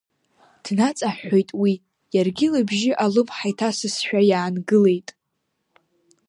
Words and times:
Днаҵаҳәҳәеит 0.63 1.49
уи, 1.61 1.73
иаргьы 2.15 2.47
лыбжьы 2.53 2.91
алымҳа 3.03 3.45
иҭасызшәа, 3.51 4.19
иаангылеит. 4.29 5.09